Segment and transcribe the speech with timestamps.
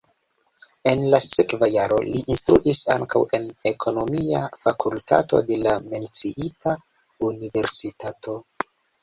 [0.91, 6.75] En la sekva jaro li instruis ankaŭ en ekonomia fakultato de la menciita
[7.31, 8.37] universitato.